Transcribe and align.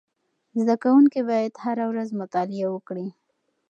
زده 0.59 0.75
کوونکي 0.83 1.19
باید 1.29 1.53
هره 1.63 1.85
ورځ 1.91 2.09
مطالعه 2.21 2.67
وکړي. 2.71 3.07